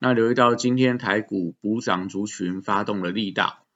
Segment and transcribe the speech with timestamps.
[0.00, 3.66] 那留意到今天台股补涨族群发动了力道。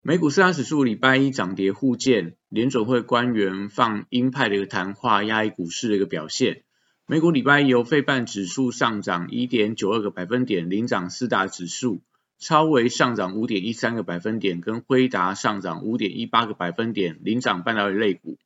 [0.00, 6.62] 美股四大指数礼拜一涨跌互见，联准会官员放鹰派的一个谈话，压抑股市的一个表现。
[7.06, 12.00] 美股礼拜一由费半指数上涨一点九二个百分点，领涨四大指数，
[12.38, 18.38] 超微上涨五点一三个百分点，跟辉达上涨五点一八个百分点，领涨半导体类股。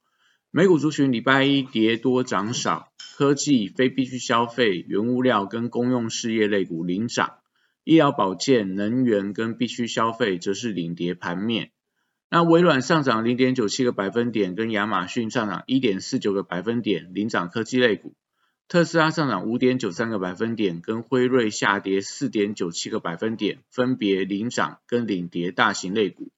[0.54, 7.38] 美股族群礼拜一跌多涨少，科技、非必需消费、原物料跟公用事业类股领涨，
[7.84, 11.70] 医疗保健、能源跟必需消费则是领跌盘面。
[12.28, 18.14] 那微软上涨零点九七个百分点，跟亚马逊上涨一点四九个百分点，领涨科技类股。
[18.68, 26.30] 特斯拉上涨五点九三个百分点，跟辉瑞下跌四点九七个百分点，分别领涨跟领跌大型类股。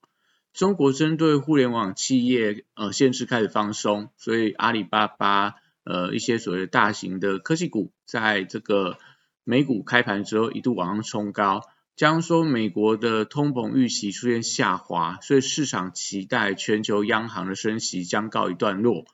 [0.54, 8.96] 中国针对互联网企业呃限制开始放松，所以阿里巴巴呃一些所谓的大型的科技股，在这个
[9.42, 11.62] 美股开盘之后一度往上冲高。
[11.96, 19.06] 将说美国的通膨预期出现下滑，所以市场期待全球央行的升息将告一段落。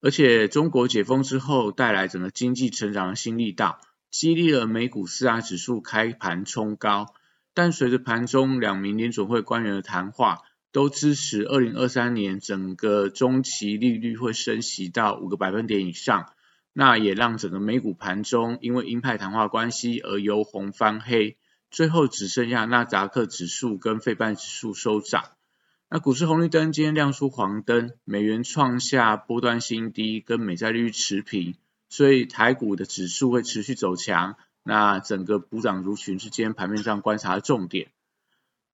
[0.00, 7.14] 而且中国解封之后带来整个经济成长的新力道，激励了美股四大指数开盘冲高。
[7.52, 10.42] 但随着盘中两名联准会官员的谈话，
[10.74, 16.32] 都支持二零二三年整个中期利率会升息到五个百分点以上，
[16.72, 21.36] 那也让整个美股盘中因为鹰派谈话关系而由红翻黑，
[21.70, 25.22] 最后只剩下纳扎克指数跟费半指数收涨。
[25.88, 31.54] 那股市红绿灯今天亮出黄灯，美元创下波段新低，跟美债利率持平，
[31.88, 34.34] 所以台股的指数会持续走强。
[34.64, 37.92] 那整个补涨族群是今天盘面上观察的重点。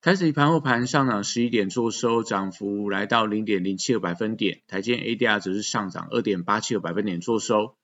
[0.03, 4.63] 台指盘后盘上涨十一点，做收涨幅来到零点零七个百分点。
[4.67, 7.77] 台积 ADR 则是上涨二点八七个百分点，做收。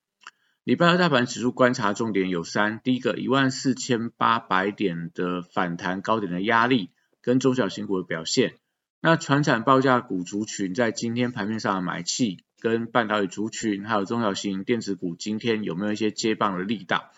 [0.64, 6.88] 礼拜二大盘指数观察重点有三：第一个，一万四千八百点的反弹高点的压力，
[7.20, 8.54] 跟中小型股的表现。
[9.02, 17.10] 那船产报价股族群在今天盘面上的买气，跟半导体族群还有中小型电子股，今天有没有一些接棒的力道？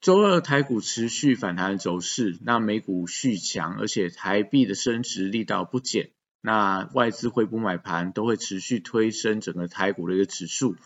[0.00, 6.08] 周二台股持续反弹的走势，那美股续强，而且台币的升值力道不减，
[6.40, 10.76] 那外资回补买盘都会持续推升整个台股的一个指数。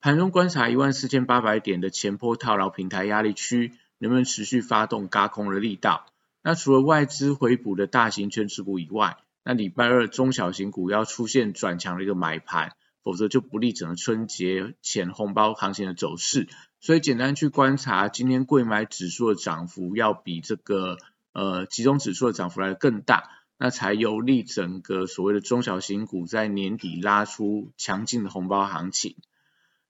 [0.00, 6.06] 盘中观察一万四千八百点的前坡套牢平台压力区，能不能持续发动嘎空的力道？
[6.40, 16.48] 那除了外资回补的大型全持股以外，那礼拜二中小型股要出现转强的一个买盘，否则就不利整个春节前红包行情的走势。
[16.80, 20.96] 所以简单去观察，今天贵买指数的涨幅要比这个
[21.32, 29.16] 呃集中指数的涨幅来的更大，那才有利整个所谓的中小型股在年底拉出强劲的红包行情。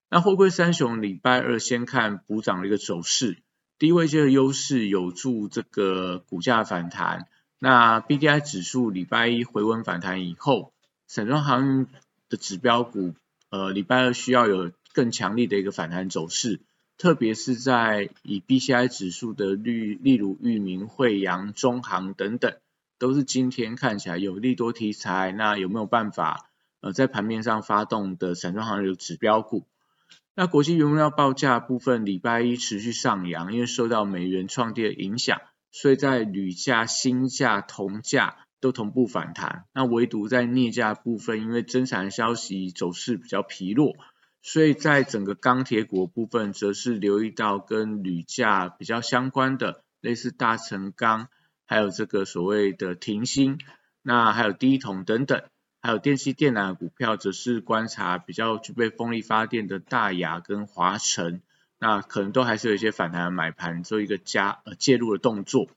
[0.09, 3.39] 那货柜三雄礼拜二先看补涨的一个走势，
[3.79, 7.29] 低位阶的优势有助这个股价反弹。
[7.61, 10.73] 那 B D I 指数礼拜一回稳反弹以后，
[11.07, 11.87] 散装航运
[12.31, 13.15] 的指标股
[13.51, 16.63] 呃礼拜二需要有更强力的一个反弹走势。
[16.97, 22.57] 特别是在以 B C I 指数的例，例如裕民、惠阳、中航等等，
[22.99, 26.51] 都是今天看起来有利多题材，那有没有办法
[26.83, 29.67] 呃在盘面上发动的散装行业指标股？
[30.35, 35.41] 那国际原料报价部分礼拜一持续上扬，因为受到美元创跌的影响，
[35.71, 39.65] 所以在铝价、锌价、铜价都同步反弹。
[39.73, 43.97] 那唯独在镍价部分，因为增产消息走势比较疲弱。
[44.43, 51.29] 所以在整个钢铁股部分，则是留意到跟铝价比较相关的，类似大成钢，
[51.67, 53.59] 还有这个所谓的停薪，
[54.01, 55.43] 那还有低铜等等，
[55.83, 61.43] 还有电器电缆股票，则是观察比较具备风力发电的大雅跟华晨，
[61.79, 65.69] 那可能都还是有一些反弹买盘做一个加呃介入的动作。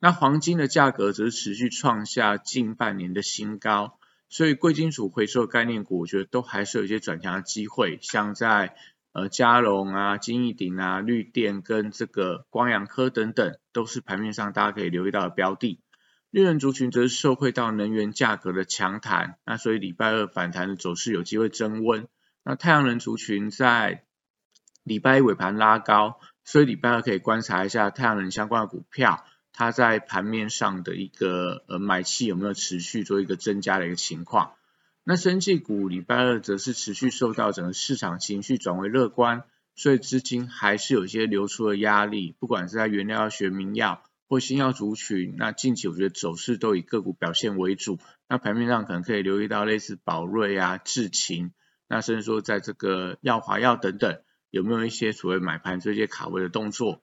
[0.00, 3.98] 那黄金的价格则是持续创下近半年的新高。
[4.28, 8.74] 所以贵金属回收概念股，我觉得都还是有一些转强的机会，像在
[9.12, 15.80] 呃嘉龙啊、金益鼎啊、绿电跟这个光阳科等等，都是盘面上大家可以留意到的标的。
[16.30, 22.06] 绿能族群则是受惠到能源价格的强弹，那所以礼拜二反弹的走势有机会增温。
[22.44, 24.04] 那太阳能族群在
[24.84, 34.54] 礼拜一尾盘拉高，所以礼拜二可以观察一下太阳能相关的股票，它在盘面上的一个呃买气有没有持续做一个增加的一个情况。
[35.02, 39.44] 那生技股礼拜二则是持续受到整个市场情绪转为乐观，
[39.74, 47.98] 所以资金还是有一些流出的压力，不管是在原料学名药或新药族群，那近期我觉得走势都以个股表现为主。
[48.28, 51.52] 那盘面上可能可以留意到类似宝瑞啊、智勤，
[51.88, 54.20] 那甚至说在这个药华药等等，
[54.50, 57.02] 有没有一些所谓买盘这些卡位的动作？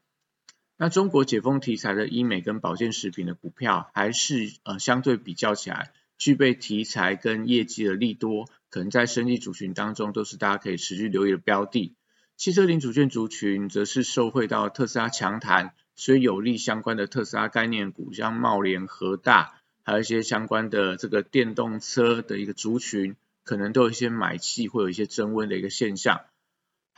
[0.79, 5.91] 那中国解封题材的医美跟保健食品的股票，还是呃相对比较起来。
[6.19, 11.95] 具备题材跟业绩的利多，可能在生意族群当中都是大家可以持续留意的标的。
[12.35, 26.21] 汽车零组件族群则是受惠到特斯拉强弹，所以有利相关的特斯拉概念股，像茂联、和大，还有一些相关的这个电动车的一个族群，可能都有一些买气，会有一些增温的一个现象。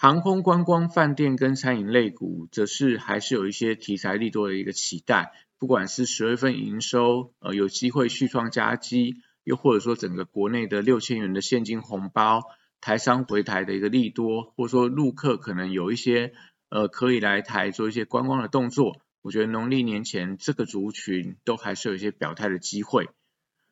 [0.02, 5.34] 航空、观光、饭店跟餐饮类股，则是还是有一些题材利多的一个期待。
[5.58, 12.44] 不管是十月份营收，呃，有机会续创佳绩，又或者说整个国内的六千元的现金红包，
[12.80, 16.32] 台商回台的一个利多，或者说陆客可能有一些，
[16.70, 23.10] 呃，可以来台做一些观光的动作，我觉得农历年前这个族群都还是有一些表态的机会。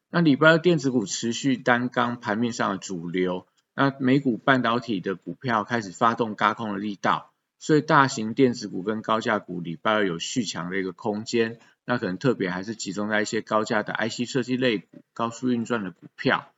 [0.09, 3.47] 那礼拜二电子股持续单刚盘面上的主流，
[3.79, 11.59] 那美股半导体的股票开始发动轧空的力道，所以大型电子股跟高价股礼拜二有续强的一个空间。
[11.85, 16.51] 那可能特别还是集中在一些高价的 IC 设计类股、高速运转的股票。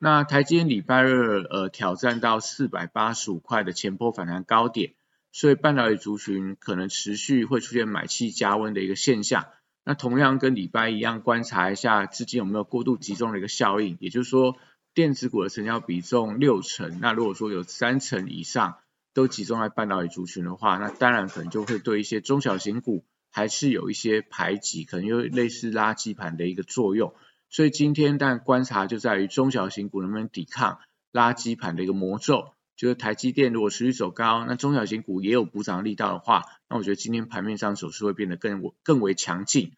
[0.00, 4.94] 那台积电礼拜二呃挑战到四百八十五块的前波反弹高点，
[5.30, 9.46] 所以半导体族群可能持续会出现买气加温的一个现象。
[9.84, 14.56] 那同样跟礼拜一样，观察一下资金有没有过度集中的一个效应，也就是说
[14.94, 18.78] 电子股的成交比重六成，那如果说有三成以上
[19.12, 23.04] 都集中在半导体族群的话，那当然可能就会对一些中小型股。
[23.36, 27.12] 还是有一些排挤，可能有类似垃圾盘的一个作用，
[27.50, 30.78] 所以今天但观察就在于中小型股能不能抵抗
[31.12, 32.52] 垃圾盘的一个魔咒。
[32.76, 39.72] 就是台积电如果持续走高，那中小型股也有补涨力道的话，那我觉得今天盘面上走势会变得更更为强劲。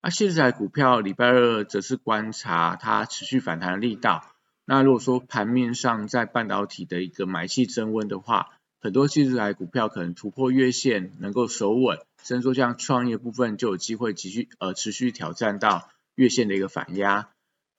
[0.00, 4.24] 那现在股票礼拜二则是观察它持续反弹的力道。
[4.64, 8.50] 那如果说盘面上在半导体的一个买气增温的话，
[8.80, 17.30] 很多技术台股票可能突破月线，能够守稳，甚至说像创业部分就有机会继续呃持续挑战到月线的一个反压。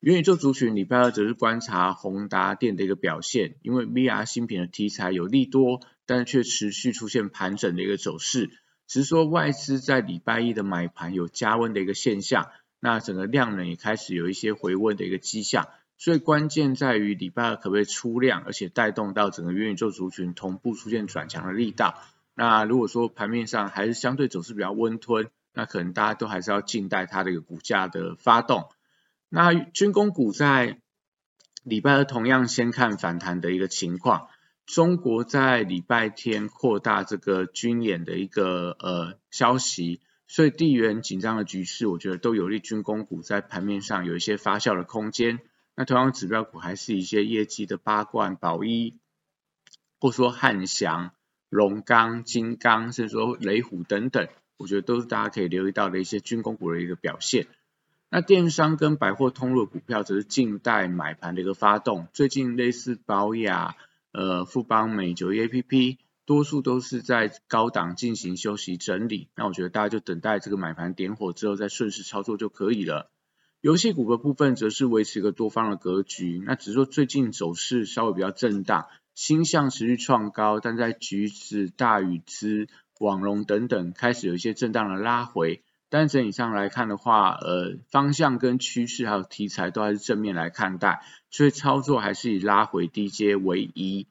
[0.02, 8.50] 元宇宙族群礼拜二则是观察宏达电的一个表现，因为 VR 新品的题材有利多，但却持续出现盘整的一个走势。
[8.90, 12.50] 只是说外资在礼拜一的买盘有加温的一个现象，
[12.80, 15.70] 那整个量能也开始有一些回温的一个迹象。
[16.00, 22.02] 所以关键在于礼拜二可不可以出量，而且带动到整个元宇宙族群同步出现转强的力道。
[22.34, 28.70] 那如果说盘面上还是相对走势比较温吞，那可能大家都还是要静待它的一个股价的发动。
[29.28, 30.80] 那军工股在
[31.64, 34.30] 礼拜二同样先看反弹的一个情况。
[34.70, 45.40] 中国在礼拜天扩大这个军演的一个呃消息，所以地缘紧张的局势，我觉得都有利军工股在盘面上有一些发酵的空间。
[45.76, 49.00] 那同样指标股还是一些业绩的八冠、宝一，
[50.00, 51.14] 或说汉翔、
[51.50, 54.28] 龙钢、金刚，甚至说雷虎等等，
[54.58, 57.48] 我觉得都是大家可以留意到的一些军工股的一个表现。
[58.12, 63.76] 那电商跟百货通路股票则是近代买盘的一个发动，最近类似宝雅、
[64.12, 69.30] 呃富邦美酒业 A P P，多数都是在高档进行休息整理。
[69.36, 73.12] 那我觉得大家就等待这个买盘点火之后，再顺势操作就可以了。
[73.62, 82.68] 游戏股的部分则是维持一个多方的格局，那只是说最近走势稍微比较震荡，星象持续创高，但在橘子、大宇资、
[83.00, 94.08] 网龙等等开始有一些震荡的拉回，但整体上来看的话，呃，方向跟趋势还有题材都还是正面来看待，所以操作还是以拉回低阶为宜。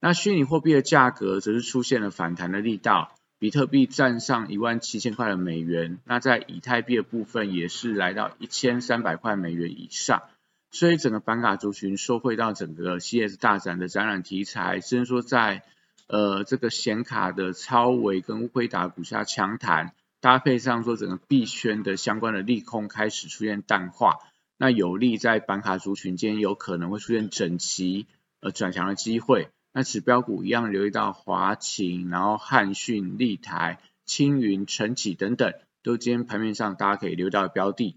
[0.00, 3.14] 那虚拟货币的价格则是出现了反弹的力道。
[3.38, 10.24] 比特币站上一万七千块的美元，那在以太币的部分也是来到一千三百块美元以上，
[10.70, 15.62] 所以整个板卡族群受惠到整个 CS 大展的展览题材，甚至说在
[16.06, 24.18] 呃这个显卡的超维跟乌龟达股价强弹，搭配上说整个币圈的相关的利空开始出现淡化，
[24.58, 28.06] 那有利在板卡族群间有可能会出现整齐
[28.40, 29.48] 呃转强的机会。
[29.72, 37.96] 那指标股一样留意到华勤，然后汉讯、立台、青云、晨起等等，都今天盘面上大家可以留意到的标的。